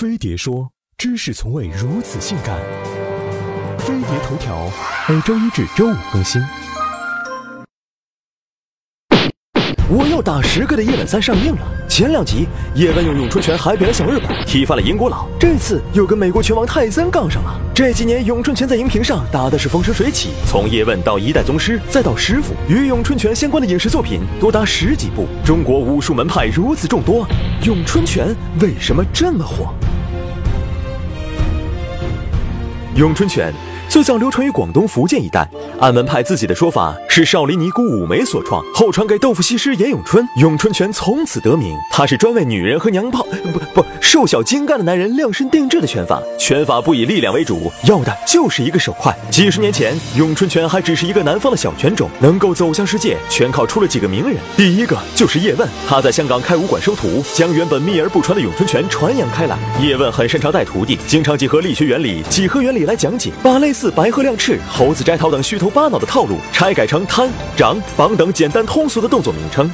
[0.00, 0.66] 飞碟说
[0.96, 2.58] ：“知识从未如此性感。”
[3.76, 4.66] 飞碟头条
[5.06, 6.40] 每周一至周五更新。
[9.90, 11.60] 我要打十个的叶问三上映了。
[11.86, 15.26] 前两集叶问用咏春拳海扁了小日本，踢翻了英国佬。
[15.38, 17.60] 这次又跟美国拳王泰森杠上了。
[17.74, 25.26] 这几年咏春拳在荧屏上打的是风生水起，从叶问到一代宗师，再到师傅，与咏春拳相关的影视作品多达十几部。
[25.44, 27.28] 中国武术门派如此众多，
[27.64, 29.74] 咏春拳为什么这么火？
[33.00, 33.50] 咏春拳。
[33.90, 35.44] 最早流传于广东、福建一带，
[35.80, 41.76] 按门派自己的说法，是少林尼姑五梅所创，后传给豆腐西施严咏春，咏春拳从此得名。
[41.90, 49.12] 它是专为女人和娘炮不不瘦小精干的男人量身定制的拳法，拳法不以力量为主，要的就是一个手快。
[49.28, 54.36] 几十年前，咏春拳还只是一个南方的小拳种，能够走向世界，全靠出了几个名人。
[54.56, 59.58] 第一个就是叶问，他在香港开武馆收徒，将原本秘而不传的咏春拳传扬开来。
[59.82, 63.79] 叶问很擅长带徒弟，经常结合力学原理、几何原理来讲解，把类似。
[63.80, 69.70] 似白鹤亮翅、猴子摘桃等虚头巴脑的套路拆改成摊、掌、绑等简单通俗的动作名称。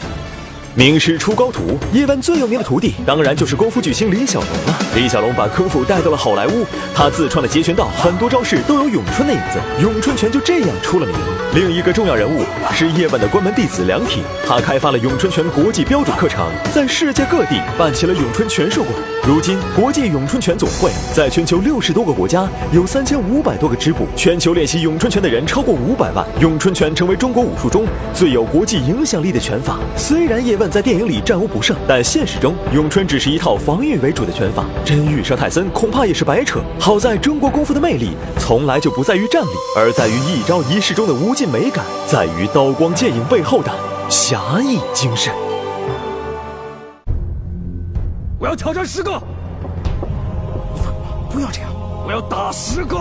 [0.76, 4.78] 名师出高徒，叶问最有名的徒弟当然就是功夫巨星李小龙了。
[4.94, 11.16] 李小龙把功夫带到了好莱坞，他自创的截拳道很多招式都有咏春的影子，咏春拳就这样出了名。
[11.54, 18.94] 另一个重要人物是叶问的关门弟子梁挺，他开发了咏春拳国际标准课程，在世界各地办起了咏春拳术馆。
[19.26, 26.22] 如今，国际咏春拳总会在全球六十多个国家有三千五百多个支部，全球练习咏春拳的人超过五百万。
[26.42, 29.78] 咏春拳成为中国武术中最有国际影响力的拳法。
[29.96, 30.65] 虽然叶问。
[30.70, 36.60] 在电影里战无不胜，但现实中咏春只是一套防御为主的拳法，真遇上泰森恐怕也是白扯。
[36.78, 43.72] 好在中国功夫的魅力从来就不在于战力，而在于一招一式中的无尽美感，在于刀光剑影背后的
[44.08, 45.32] 侠义精神。
[48.38, 49.20] 我要挑战十个，
[51.30, 51.70] 不要这样，
[52.06, 52.96] 我要打十个。